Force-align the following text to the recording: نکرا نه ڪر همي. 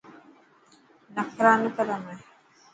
نکرا 1.15 1.53
نه 1.61 1.69
ڪر 1.75 1.87
همي. 1.95 2.15